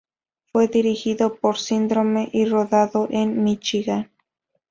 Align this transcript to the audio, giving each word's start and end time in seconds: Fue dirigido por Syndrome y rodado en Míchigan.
Fue 0.51 0.67
dirigido 0.67 1.35
por 1.35 1.59
Syndrome 1.59 2.27
y 2.33 2.45
rodado 2.45 3.07
en 3.11 3.43
Míchigan. 3.43 4.09